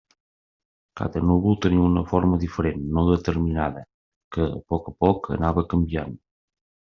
Cada 1.01 1.21
núvol 1.31 1.59
tenia 1.65 1.83
una 1.89 2.03
forma 2.13 2.39
diferent, 2.43 2.81
no 2.95 3.03
determinada, 3.09 3.85
que, 4.37 4.49
a 4.57 4.63
poc 4.75 4.91
a 4.93 4.95
poc, 5.07 5.31
anava 5.39 5.67
canviant. 5.77 6.19